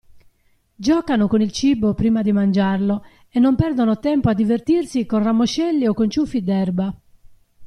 [0.75, 5.85] Giocano con il cibo prima di mangiarlo e non perdono tempo a divertirsi con ramoscelli
[5.85, 6.91] o con ciuffi d'erba.